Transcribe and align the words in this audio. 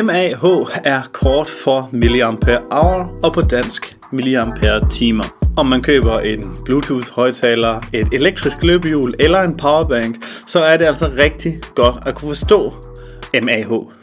MAH 0.00 0.44
er 0.84 1.02
kort 1.12 1.48
for 1.48 1.88
milliampere 1.92 2.60
hour 2.70 3.18
og 3.24 3.32
på 3.34 3.40
dansk 3.40 3.96
milliampere 4.12 4.90
timer. 4.90 5.24
Om 5.56 5.66
man 5.66 5.82
køber 5.82 6.20
en 6.20 6.42
Bluetooth 6.64 7.10
højtaler, 7.10 7.80
et 7.92 8.08
elektrisk 8.12 8.62
løbehjul 8.62 9.14
eller 9.18 9.40
en 9.40 9.56
powerbank, 9.56 10.16
så 10.48 10.60
er 10.60 10.76
det 10.76 10.84
altså 10.84 11.10
rigtig 11.18 11.60
godt 11.74 12.06
at 12.06 12.14
kunne 12.14 12.28
forstå 12.28 12.72
MAH. 13.42 14.01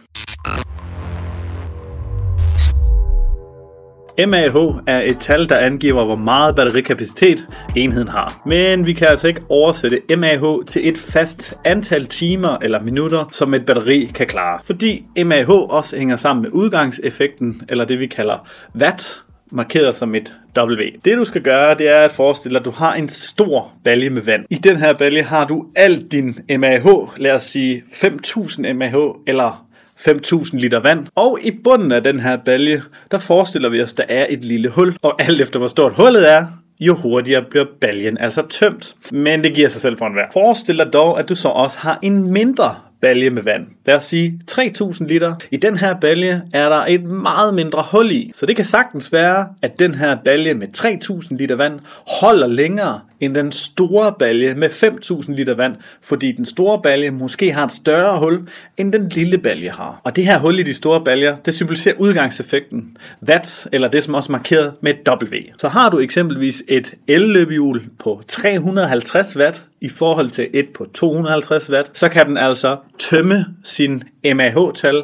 MAH 4.28 4.56
er 4.88 5.02
et 5.02 5.18
tal, 5.20 5.50
der 5.50 5.58
angiver, 5.58 6.06
hvor 6.06 6.16
meget 6.16 6.56
batterikapacitet 6.56 7.48
enheden 7.76 8.08
har. 8.08 8.42
Men 8.46 8.86
vi 8.86 8.94
kan 8.94 9.08
altså 9.08 9.28
ikke 9.28 9.42
oversætte 9.50 10.02
MAH 10.18 10.44
til 10.68 10.88
et 10.88 10.98
fast 10.98 11.60
antal 11.66 12.06
timer 12.06 12.58
eller 12.62 12.82
minutter, 12.82 13.30
som 13.32 13.54
et 13.54 13.66
batteri 13.66 14.12
kan 14.16 14.28
klare. 14.28 14.60
Fordi 14.66 15.06
MAH 15.26 15.50
også 15.50 15.98
hænger 15.98 16.16
sammen 16.16 16.42
med 16.42 16.50
udgangseffekten, 16.52 17.62
eller 17.70 17.86
det 17.86 18.00
vi 18.00 18.08
kalder 18.08 18.48
watt, 18.76 19.24
markeret 19.52 19.96
som 19.96 20.16
et 20.16 20.34
W. 20.58 20.82
Det 21.06 21.18
du 21.18 21.26
skal 21.26 21.42
gøre, 21.42 21.78
det 21.78 21.90
er 21.90 22.00
at 22.00 22.12
forestille 22.12 22.54
dig, 22.54 22.60
at 22.60 22.66
du 22.66 22.72
har 22.72 22.94
en 22.94 23.10
stor 23.10 23.72
balje 23.84 24.10
med 24.10 24.22
vand. 24.22 24.46
I 24.50 24.56
den 24.56 24.76
her 24.76 24.94
balje 24.94 25.22
har 25.22 25.46
du 25.46 25.66
alt 25.76 26.12
din 26.12 26.40
MAH, 26.60 26.86
lad 27.18 27.32
os 27.32 27.44
sige 27.44 27.84
5000 27.92 28.74
MAH 28.74 28.96
eller 29.28 29.69
5.000 30.08 30.58
liter 30.58 30.80
vand. 30.80 31.08
Og 31.16 31.40
i 31.42 31.52
bunden 31.64 31.92
af 31.92 32.04
den 32.04 32.20
her 32.20 32.38
balje, 32.38 32.82
der 33.12 33.20
forestiller 33.20 33.70
vi 33.70 33.82
os, 33.82 33.94
der 33.94 34.04
er 34.10 34.26
et 34.30 34.46
lille 34.46 34.70
hul. 34.70 34.96
Og 35.02 35.22
alt 35.22 35.42
efter 35.42 35.60
hvor 35.60 35.68
stort 35.68 35.94
hullet 35.94 36.32
er, 36.32 36.46
jo 36.80 36.96
hurtigere 36.96 37.44
bliver 37.50 37.66
baljen 37.82 38.18
altså 38.18 38.42
tømt. 38.50 38.96
Men 39.12 39.44
det 39.44 39.54
giver 39.56 39.70
sig 39.70 39.82
selv 39.82 39.98
for 39.98 40.06
enhver. 40.06 40.26
Forestil 40.34 40.78
dig 40.78 40.94
dog, 40.94 41.20
at 41.20 41.30
du 41.30 41.36
så 41.36 41.48
også 41.48 41.78
har 41.80 42.00
en 42.02 42.32
mindre 42.32 42.76
balje 43.02 43.30
med 43.30 43.44
vand. 43.44 43.68
Lad 43.86 43.96
os 43.96 44.04
sige 44.04 44.40
3000 44.48 45.08
liter. 45.08 45.36
I 45.52 45.58
den 45.58 45.78
her 45.78 45.94
balje 45.94 46.42
er 46.54 46.70
der 46.70 46.86
et 46.88 47.04
meget 47.04 47.54
mindre 47.54 47.86
hul 47.92 48.12
i, 48.12 48.32
så 48.36 48.46
det 48.46 48.56
kan 48.56 48.66
sagtens 48.66 49.12
være, 49.14 49.48
at 49.62 49.80
den 49.80 49.94
her 49.94 50.18
balje 50.26 50.54
med 50.54 50.74
3000 50.74 51.40
liter 51.40 51.56
vand 51.56 51.80
holder 52.22 52.48
længere 52.48 53.00
end 53.20 53.36
den 53.36 53.52
store 53.52 54.14
balje 54.20 54.54
med 54.54 54.70
5000 54.70 55.36
liter 55.36 55.54
vand, 55.54 55.76
fordi 56.02 56.32
den 56.32 56.46
store 56.46 56.82
balje 56.82 57.12
måske 57.12 57.52
har 57.52 57.66
et 57.66 57.72
større 57.72 58.20
hul, 58.20 58.48
end 58.78 58.94
den 58.94 59.10
lille 59.10 59.38
balje 59.38 59.70
har. 59.70 60.02
Og 60.04 60.16
det 60.16 60.26
her 60.26 60.38
hul 60.38 60.60
i 60.60 60.64
de 60.64 60.74
store 60.74 61.04
baljer, 61.04 61.36
det 61.36 61.54
symboliserer 61.54 61.96
udgangseffekten, 61.98 62.98
watt, 63.30 63.68
eller 63.72 63.88
det 63.88 64.04
som 64.04 64.14
også 64.14 64.30
er 64.30 64.32
markeret 64.32 64.74
med 64.82 64.94
W. 65.24 65.36
Så 65.58 65.68
har 65.68 65.90
du 65.90 66.00
eksempelvis 66.00 66.64
et 66.68 66.94
elløbehjul 67.08 67.82
på 68.00 68.22
350 68.28 69.38
watt, 69.38 69.64
i 69.82 69.90
forhold 69.90 70.30
til 70.30 70.48
et 70.54 70.70
på 70.70 70.86
250 70.94 71.70
watt, 71.70 71.90
så 71.94 72.10
kan 72.10 72.28
den 72.28 72.38
altså 72.38 72.78
tømme 73.00 73.46
sin 73.64 74.04
MAH-tal 74.24 75.04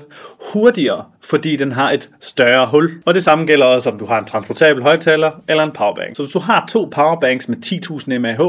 hurtigere, 0.53 1.03
fordi 1.21 1.55
den 1.55 1.71
har 1.71 1.91
et 1.91 2.09
større 2.19 2.67
hul. 2.67 2.91
Og 3.05 3.15
det 3.15 3.23
samme 3.23 3.45
gælder 3.45 3.65
også, 3.65 3.89
om 3.89 3.99
du 3.99 4.05
har 4.05 4.19
en 4.19 4.25
transportabel 4.25 4.83
højtaler 4.83 5.31
eller 5.47 5.63
en 5.63 5.71
powerbank. 5.71 6.15
Så 6.15 6.23
hvis 6.23 6.33
du 6.33 6.39
har 6.39 6.65
to 6.69 6.89
powerbanks 6.91 7.47
med 7.47 7.57
10.000 7.65 8.19
mAh, 8.19 8.39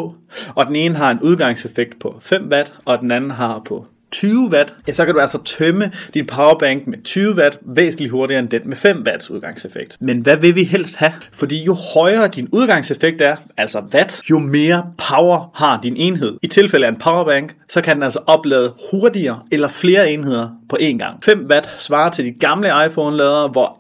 og 0.54 0.66
den 0.66 0.76
ene 0.76 0.96
har 0.96 1.10
en 1.10 1.20
udgangseffekt 1.22 1.98
på 1.98 2.18
5 2.20 2.48
watt, 2.52 2.74
og 2.84 3.00
den 3.00 3.10
anden 3.10 3.30
har 3.30 3.62
på 3.68 3.86
20 4.10 4.48
watt, 4.52 4.74
ja, 4.88 4.92
så 4.92 5.04
kan 5.04 5.14
du 5.14 5.20
altså 5.20 5.42
tømme 5.44 5.92
din 6.14 6.26
powerbank 6.26 6.86
med 6.86 7.02
20 7.04 7.34
watt 7.34 7.58
væsentligt 7.62 8.10
hurtigere 8.10 8.40
end 8.40 8.48
den 8.48 8.60
med 8.64 8.76
5 8.76 9.04
watts 9.06 9.30
udgangseffekt. 9.30 9.96
Men 10.00 10.20
hvad 10.20 10.36
vil 10.36 10.54
vi 10.54 10.64
helst 10.64 10.96
have? 10.96 11.12
Fordi 11.32 11.64
jo 11.64 11.76
højere 11.94 12.28
din 12.28 12.48
udgangseffekt 12.52 13.20
er, 13.20 13.36
altså 13.56 13.82
watt, 13.94 14.20
jo 14.30 14.38
mere 14.38 14.92
power 15.08 15.50
har 15.54 15.80
din 15.82 15.96
enhed. 15.96 16.36
I 16.42 16.46
tilfælde 16.46 16.86
af 16.86 16.90
en 16.90 16.96
powerbank, 16.96 17.54
så 17.68 17.80
kan 17.80 17.96
den 17.96 18.02
altså 18.02 18.20
oplade 18.26 18.74
hurtigere 18.90 19.42
eller 19.50 19.68
flere 19.68 20.10
enheder 20.10 20.48
på 20.68 20.76
én 20.80 20.98
gang. 20.98 21.24
5 21.24 21.48
watt 21.50 21.68
svarer 21.78 22.10
til 22.10 22.24
de 22.24 22.32
gamle 22.32 22.68
iPhone-ladere, 22.86 23.48
hvor 23.48 23.76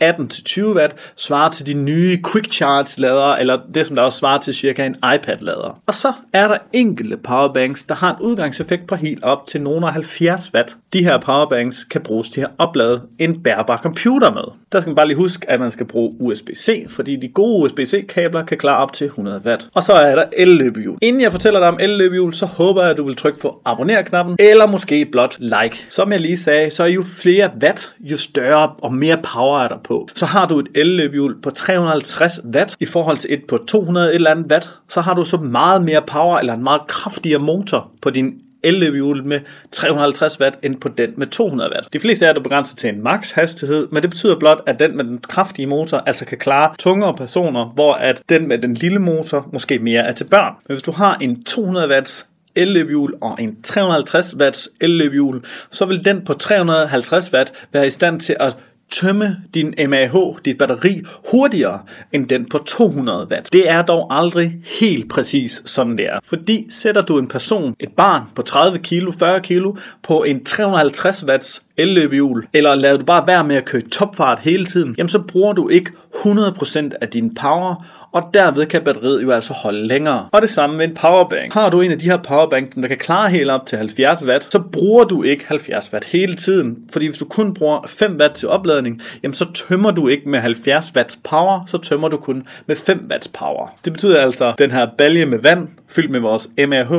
18-20 0.72 0.76
watt 0.76 0.94
svarer 1.16 1.50
til 1.50 1.66
de 1.66 1.74
nye 1.74 2.18
Quick 2.32 2.52
Charge-ladere, 2.52 3.40
eller 3.40 3.58
det 3.74 3.86
som 3.86 3.96
der 3.96 4.02
også 4.02 4.18
svarer 4.18 4.40
til 4.40 4.54
cirka 4.54 4.86
en 4.86 4.94
iPad-lader. 5.14 5.80
Og 5.86 5.94
så 5.94 6.12
er 6.32 6.48
der 6.48 6.58
enkelte 6.72 7.16
powerbanks, 7.16 7.82
der 7.82 7.94
har 7.94 8.10
en 8.10 8.16
udgangseffekt 8.20 8.86
på 8.86 8.94
helt 8.94 9.24
op 9.24 9.46
til 9.46 9.62
nogle 9.62 9.90
70 9.90 10.54
watt. 10.54 10.76
De 10.92 11.04
her 11.04 11.18
powerbanks 11.20 11.84
kan 11.84 12.00
bruges 12.00 12.30
til 12.30 12.40
at 12.40 12.50
oplade 12.58 13.02
en 13.18 13.42
bærbar 13.42 13.80
computer 13.82 14.32
med. 14.32 14.42
Der 14.72 14.80
skal 14.80 14.88
man 14.88 14.96
bare 14.96 15.06
lige 15.06 15.16
huske, 15.16 15.50
at 15.50 15.60
man 15.60 15.70
skal 15.70 15.86
bruge 15.86 16.16
USB-C, 16.20 16.86
fordi 16.90 17.16
de 17.16 17.28
gode 17.28 17.64
USB-C-kabler 17.64 18.44
kan 18.44 18.58
klare 18.58 18.82
op 18.82 18.92
til 18.92 19.04
100 19.04 19.40
watt. 19.44 19.68
Og 19.74 19.82
så 19.82 19.92
er 19.92 20.14
der 20.14 20.24
elløbehjul. 20.36 20.98
Inden 21.02 21.22
jeg 21.22 21.32
fortæller 21.32 21.60
dig 21.60 21.68
om 21.68 21.78
elløbehjul, 21.80 22.34
så 22.34 22.46
håber 22.46 22.82
jeg, 22.82 22.90
at 22.90 22.96
du 22.96 23.04
vil 23.04 23.16
trykke 23.16 23.40
på 23.40 23.62
abonner-knappen, 23.64 24.36
eller 24.38 24.66
måske 24.66 25.04
blot 25.04 25.36
like. 25.38 25.86
Som 25.90 26.12
jeg 26.12 26.20
lige 26.20 26.38
sagde, 26.38 26.70
så 26.76 26.84
jo 26.84 27.02
flere 27.02 27.50
watt, 27.62 27.92
jo 28.00 28.16
større 28.16 28.74
og 28.82 28.94
mere 28.94 29.18
power 29.22 29.60
er 29.60 29.68
der 29.68 29.78
på. 29.84 30.08
Så 30.14 30.26
har 30.26 30.46
du 30.46 30.58
et 30.58 30.68
elløbehjul 30.74 31.40
på 31.42 31.50
350 31.50 32.40
watt 32.54 32.76
i 32.80 32.86
forhold 32.86 33.18
til 33.18 33.32
et 33.32 33.44
på 33.48 33.58
200 33.58 34.08
et 34.08 34.14
eller 34.14 34.30
andet 34.30 34.52
watt, 34.52 34.70
så 34.88 35.00
har 35.00 35.14
du 35.14 35.24
så 35.24 35.36
meget 35.36 35.84
mere 35.84 36.02
power 36.02 36.38
eller 36.38 36.54
en 36.54 36.64
meget 36.64 36.80
kraftigere 36.88 37.40
motor 37.40 37.90
på 38.02 38.10
din 38.10 38.34
elløbehjul 38.62 39.24
med 39.24 39.40
350 39.72 40.40
watt 40.40 40.56
end 40.62 40.80
på 40.80 40.88
den 40.88 41.14
med 41.16 41.26
200 41.26 41.70
watt. 41.74 41.92
De 41.92 42.00
fleste 42.00 42.26
er 42.26 42.32
der 42.32 42.40
begrænset 42.40 42.78
til 42.78 42.88
en 42.88 43.02
max 43.02 43.30
hastighed, 43.30 43.88
men 43.90 44.02
det 44.02 44.10
betyder 44.10 44.38
blot, 44.38 44.60
at 44.66 44.78
den 44.78 44.96
med 44.96 45.04
den 45.04 45.18
kraftige 45.18 45.66
motor 45.66 45.98
altså 45.98 46.24
kan 46.24 46.38
klare 46.38 46.74
tungere 46.78 47.14
personer, 47.14 47.64
hvor 47.74 47.94
at 47.94 48.22
den 48.28 48.48
med 48.48 48.58
den 48.58 48.74
lille 48.74 48.98
motor 48.98 49.48
måske 49.52 49.78
mere 49.78 50.02
er 50.02 50.12
til 50.12 50.24
børn. 50.24 50.52
Men 50.68 50.74
hvis 50.74 50.82
du 50.82 50.92
har 50.92 51.16
en 51.20 51.44
200 51.44 51.88
watts 51.88 52.26
elløbehjul 52.56 53.14
og 53.20 53.36
en 53.38 53.56
350 53.62 54.34
watts 54.40 54.68
elløbehjul, 54.80 55.44
så 55.70 55.84
vil 55.86 56.04
den 56.04 56.24
på 56.24 56.34
350 56.34 57.32
watt 57.32 57.52
være 57.72 57.86
i 57.86 57.90
stand 57.90 58.20
til 58.20 58.36
at 58.40 58.56
tømme 58.90 59.36
din 59.54 59.74
MAH, 59.88 60.14
dit 60.44 60.58
batteri, 60.58 61.02
hurtigere 61.30 61.80
end 62.12 62.28
den 62.28 62.48
på 62.48 62.58
200 62.58 63.28
watt. 63.30 63.52
Det 63.52 63.70
er 63.70 63.82
dog 63.82 64.06
aldrig 64.10 64.52
helt 64.80 65.10
præcis 65.10 65.62
sådan 65.64 65.98
det 65.98 66.06
er. 66.06 66.18
Fordi 66.24 66.66
sætter 66.70 67.02
du 67.02 67.18
en 67.18 67.28
person, 67.28 67.74
et 67.80 67.92
barn 67.96 68.22
på 68.34 68.42
30 68.42 68.78
kilo, 68.78 69.12
40 69.18 69.40
kilo, 69.40 69.74
på 70.02 70.22
en 70.22 70.44
350 70.44 71.24
watts 71.24 71.65
elløbehjul, 71.76 72.46
eller 72.52 72.74
lader 72.74 72.96
du 72.96 73.04
bare 73.04 73.26
være 73.26 73.44
med 73.44 73.56
at 73.56 73.64
køre 73.64 73.82
topfart 73.82 74.38
hele 74.38 74.66
tiden, 74.66 74.94
jamen 74.98 75.08
så 75.08 75.18
bruger 75.18 75.52
du 75.52 75.68
ikke 75.68 75.90
100% 76.14 76.90
af 77.00 77.08
din 77.08 77.34
power, 77.34 77.84
og 78.16 78.30
derved 78.34 78.66
kan 78.66 78.82
batteriet 78.82 79.22
jo 79.22 79.30
altså 79.30 79.52
holde 79.52 79.86
længere. 79.86 80.28
Og 80.32 80.42
det 80.42 80.50
samme 80.50 80.76
med 80.76 80.84
en 80.84 80.94
powerbank. 80.94 81.52
Har 81.52 81.70
du 81.70 81.80
en 81.80 81.90
af 81.90 81.98
de 81.98 82.04
her 82.04 82.16
powerbank, 82.16 82.74
der 82.74 82.88
kan 82.88 82.96
klare 82.96 83.30
helt 83.30 83.50
op 83.50 83.66
til 83.66 83.78
70 83.78 84.24
watt, 84.24 84.52
så 84.52 84.58
bruger 84.72 85.04
du 85.04 85.22
ikke 85.22 85.44
70 85.48 85.92
watt 85.92 86.04
hele 86.04 86.36
tiden. 86.36 86.76
Fordi 86.92 87.06
hvis 87.06 87.18
du 87.18 87.24
kun 87.24 87.54
bruger 87.54 87.86
5 87.86 88.16
watt 88.20 88.34
til 88.34 88.48
opladning, 88.48 89.02
jamen 89.22 89.34
så 89.34 89.46
tømmer 89.54 89.90
du 89.90 90.08
ikke 90.08 90.28
med 90.28 90.38
70 90.38 90.92
watts 90.96 91.18
power, 91.24 91.64
så 91.66 91.78
tømmer 91.78 92.08
du 92.08 92.16
kun 92.16 92.46
med 92.66 92.76
5 92.76 93.06
watts 93.10 93.28
power. 93.28 93.74
Det 93.84 93.92
betyder 93.92 94.20
altså, 94.20 94.44
at 94.44 94.58
den 94.58 94.70
her 94.70 94.86
balje 94.98 95.26
med 95.26 95.38
vand, 95.38 95.68
fyldt 95.88 96.10
med 96.10 96.20
vores 96.20 96.48
MAH, 96.68 96.92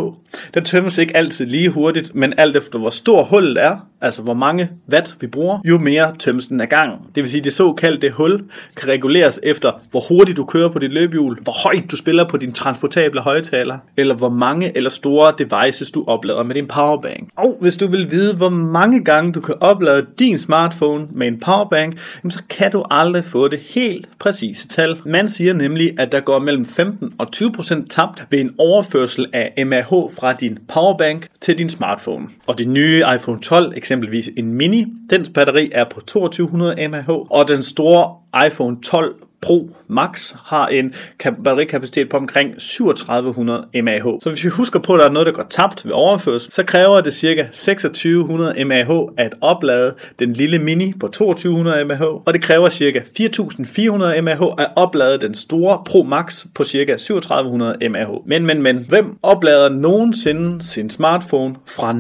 den 0.54 0.66
tømmes 0.66 0.98
ikke 0.98 1.18
altid 1.18 1.46
lige 1.46 1.70
hurtigt, 1.70 2.16
men 2.16 2.34
alt 2.38 2.56
efter 2.56 2.80
hvor 2.80 2.90
stor 2.90 3.24
hullet 3.24 3.58
er, 3.64 3.78
altså 4.02 4.22
hvor 4.22 4.34
mange 4.34 4.67
watt 4.92 5.16
vi 5.20 5.28
bruger, 5.28 5.60
jo 5.66 5.78
mere 5.78 6.16
tømmes 6.20 6.48
den 6.48 6.62
af 6.62 6.70
gang. 6.70 6.92
Det 7.16 7.24
vil 7.24 7.30
sige, 7.30 7.42
at 7.42 7.46
det 7.46 7.54
såkaldte 7.54 8.10
hul 8.10 8.44
kan 8.78 8.90
reguleres 8.90 9.40
efter, 9.44 9.72
hvor 9.92 10.00
hurtigt 10.10 10.38
du 10.38 10.46
kører 10.46 10.70
på 10.70 10.80
dit 10.80 10.94
løbehjul, 10.94 11.38
hvor 11.42 11.64
højt 11.64 11.92
du 11.92 11.96
spiller 11.96 12.30
på 12.30 12.38
din 12.38 12.54
transportable 12.54 13.22
højtaler, 13.22 13.78
eller 13.98 14.16
hvor 14.16 14.30
mange 14.30 14.78
eller 14.78 14.90
store 14.90 15.34
devices 15.38 15.92
du 15.92 16.04
oplader 16.08 16.44
med 16.44 16.56
din 16.56 16.68
powerbank. 16.68 17.30
Og 17.36 17.58
hvis 17.62 17.78
du 17.78 17.88
vil 17.88 18.12
vide, 18.12 18.36
hvor 18.36 18.50
mange 18.50 19.04
gange 19.04 19.34
du 19.34 19.42
kan 19.42 19.56
oplade 19.62 20.06
din 20.20 20.38
smartphone 20.38 21.08
med 21.12 21.28
en 21.28 21.40
powerbank, 21.40 22.00
så 22.30 22.42
kan 22.50 22.72
du 22.72 22.84
aldrig 22.92 23.26
få 23.26 23.48
det 23.48 23.60
helt 23.60 24.10
præcise 24.20 24.68
tal. 24.68 24.98
Man 25.06 25.30
siger 25.30 25.54
nemlig, 25.54 26.00
at 26.00 26.12
der 26.12 26.20
går 26.20 26.40
mellem 26.40 26.66
15 26.66 27.14
og 27.18 27.28
20% 27.36 27.88
tabt 27.90 28.26
ved 28.30 28.40
en 28.40 28.56
overførsel 28.58 29.26
af 29.34 29.66
MAH 29.66 29.88
fra 29.90 30.34
din 30.34 30.58
powerbank 30.74 31.28
til 31.42 31.58
din 31.58 31.70
smartphone. 31.70 32.28
Og 32.48 32.58
det 32.58 32.68
nye 32.68 33.04
iPhone 33.16 33.40
12 33.42 33.74
eksempelvis 33.76 34.30
en 34.38 34.54
mini. 34.58 34.86
Dens 35.10 35.30
batteri 35.30 35.70
er 35.72 35.86
på 35.94 36.02
2200 36.02 36.88
mAh, 36.88 37.10
og 37.10 37.48
den 37.48 37.64
store 37.64 38.48
iPhone 38.48 38.82
12 38.82 39.16
Pro 39.42 39.70
Max 39.88 40.34
har 40.46 40.68
en 40.68 40.94
batterikapacitet 41.44 42.10
på 42.10 42.18
omkring 42.18 42.54
3700 42.60 43.68
mAh. 43.84 44.02
Så 44.02 44.30
hvis 44.30 44.44
vi 44.44 44.50
husker 44.50 44.80
på, 44.80 44.94
at 44.94 45.00
der 45.00 45.06
er 45.06 45.12
noget, 45.12 45.26
der 45.26 45.32
går 45.32 45.48
tabt 45.50 45.86
ved 45.86 45.92
overførsel, 45.92 46.52
så 46.52 46.64
kræver 46.64 47.02
det 47.02 47.14
ca. 47.14 47.44
2600 47.44 48.66
mAh 48.66 48.88
at 49.18 49.36
oplade 49.42 49.94
den 50.20 50.34
lille 50.34 50.60
Mini 50.60 50.94
på 51.00 51.08
2200 51.08 51.86
mAh, 51.86 52.02
og 52.02 52.34
det 52.34 52.42
kræver 52.42 52.70
ca. 52.70 53.02
4400 53.18 54.22
mAh 54.22 54.42
at 54.58 54.68
oplade 54.76 55.18
den 55.22 55.36
store 55.36 55.82
Pro 55.86 56.04
Max 56.04 56.46
på 56.56 56.64
ca. 56.64 56.98
3700 56.98 57.90
mAh. 57.90 58.08
Men, 58.26 58.46
men, 58.46 58.62
men, 58.62 58.86
hvem 58.90 59.18
oplader 59.24 59.70
nogensinde 59.70 60.64
sin 60.64 60.90
smartphone 60.90 61.56
fra 61.66 61.92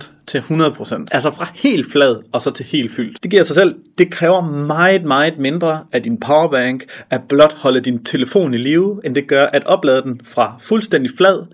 0% 0.00 0.16
til 0.26 0.38
100%. 0.38 1.06
Altså 1.10 1.30
fra 1.30 1.48
helt 1.54 1.92
flad 1.92 2.16
og 2.32 2.42
så 2.42 2.50
til 2.50 2.64
helt 2.64 2.94
fyldt. 2.94 3.22
Det 3.22 3.30
giver 3.30 3.42
sig 3.42 3.54
selv. 3.54 3.74
Det 3.98 4.10
kræver 4.10 4.40
meget, 4.40 5.04
meget 5.04 5.38
mindre 5.38 5.80
af 5.92 6.02
din 6.02 6.20
powerbank 6.20 6.84
at 7.10 7.20
blot 7.28 7.52
holde 7.52 7.80
din 7.80 8.04
telefon 8.04 8.54
i 8.54 8.56
live, 8.56 9.00
end 9.04 9.14
det 9.14 9.28
gør 9.28 9.42
at 9.42 9.66
oplade 9.66 10.02
den 10.02 10.20
fra 10.24 10.56
fuldstændig 10.60 11.10
flad 11.16 11.46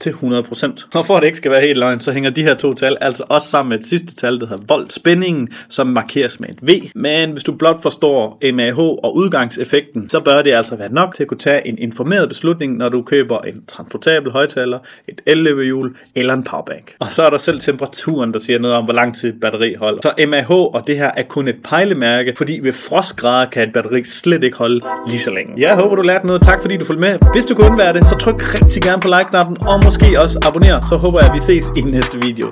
til 0.00 0.10
100%. 0.10 0.88
Og 0.94 1.06
for 1.06 1.16
at 1.16 1.20
det 1.20 1.26
ikke 1.26 1.38
skal 1.38 1.50
være 1.50 1.60
helt 1.60 1.78
løgn, 1.78 2.00
så 2.00 2.12
hænger 2.12 2.30
de 2.30 2.42
her 2.42 2.54
to 2.54 2.74
tal 2.74 2.96
altså 3.00 3.24
også 3.28 3.50
sammen 3.50 3.68
med 3.68 3.78
et 3.78 3.86
sidste 3.86 4.14
tal, 4.14 4.40
der 4.40 4.46
hedder 4.46 4.62
voltspændingen, 4.68 5.48
som 5.68 5.86
markeres 5.86 6.40
med 6.40 6.48
et 6.48 6.58
V. 6.62 6.90
Men 6.94 7.32
hvis 7.32 7.44
du 7.44 7.52
blot 7.52 7.82
forstår 7.82 8.52
MAH 8.52 8.78
og 8.78 9.16
udgangseffekten, 9.16 10.08
så 10.08 10.20
bør 10.20 10.42
det 10.42 10.52
altså 10.52 10.76
være 10.76 10.92
nok 10.92 11.14
til 11.14 11.22
at 11.22 11.28
kunne 11.28 11.38
tage 11.38 11.66
en 11.68 11.78
informeret 11.78 12.28
beslutning, 12.28 12.76
når 12.76 12.88
du 12.88 13.02
køber 13.02 13.38
en 13.38 13.64
transportabel 13.68 14.32
højtaler, 14.32 14.78
et 15.08 15.20
elløbehjul 15.26 15.96
eller 16.14 16.34
en 16.34 16.44
powerbank. 16.44 16.94
Og 16.98 17.12
så 17.12 17.22
er 17.22 17.30
der 17.30 17.36
selv 17.36 17.60
temperaturen, 17.60 18.32
der 18.32 18.38
siger 18.38 18.58
noget 18.58 18.76
om, 18.76 18.84
hvor 18.84 18.94
lang 18.94 19.16
tid 19.16 19.28
et 19.28 19.40
batteri 19.40 19.74
holder. 19.74 20.00
Så 20.02 20.26
MAH 20.28 20.50
og 20.50 20.82
det 20.86 20.98
her 20.98 21.10
er 21.16 21.22
kun 21.22 21.48
et 21.48 21.56
pejlemærke, 21.64 22.34
fordi 22.36 22.60
ved 22.62 22.72
frostgrader 22.72 23.50
kan 23.50 23.62
et 23.68 23.72
batteri 23.72 24.04
slet 24.04 24.44
ikke 24.44 24.56
holde 24.56 24.80
lige 25.08 25.20
så 25.20 25.30
længe. 25.30 25.52
Jeg 25.58 25.76
håber, 25.82 25.96
du 25.96 26.02
lærte 26.02 26.26
noget. 26.26 26.42
Tak 26.42 26.60
fordi 26.60 26.76
du 26.76 26.84
fulgte 26.84 27.00
med. 27.00 27.18
Hvis 27.34 27.46
du 27.46 27.54
kunne 27.54 27.70
undvære 27.70 27.92
det, 27.92 28.04
så 28.04 28.16
tryk 28.18 28.54
rigtig 28.54 28.82
gerne 28.82 29.00
på 29.02 29.08
like-knappen 29.08 29.56
og 29.70 29.84
måske 29.84 30.20
også 30.22 30.36
abonnere, 30.46 30.82
Så 30.82 30.94
håber 31.02 31.18
jeg, 31.20 31.28
at 31.30 31.34
vi 31.34 31.40
ses 31.40 31.64
i 31.80 31.82
næste 31.94 32.16
video. 32.26 32.48